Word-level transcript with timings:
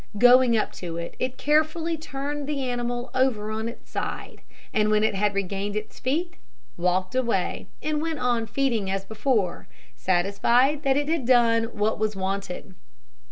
Going 0.17 0.57
up 0.57 0.71
to 0.81 0.97
it, 0.97 1.13
it 1.19 1.37
carefully 1.37 1.95
turned 1.95 2.47
the 2.47 2.67
animal 2.67 3.11
over 3.13 3.51
on 3.51 3.67
its 3.69 3.91
side; 3.91 4.41
and 4.73 4.89
when 4.89 5.03
it 5.03 5.13
had 5.13 5.35
regained 5.35 5.75
its 5.75 5.99
feet, 5.99 6.37
walked 6.75 7.13
away, 7.13 7.67
and 7.83 8.01
went 8.01 8.17
on 8.17 8.47
feeding 8.47 8.89
as 8.89 9.05
before, 9.05 9.67
satisfied 9.93 10.81
that 10.81 10.97
it 10.97 11.07
had 11.07 11.27
done 11.27 11.65
what 11.65 11.99
was 11.99 12.15
wanted. 12.15 12.73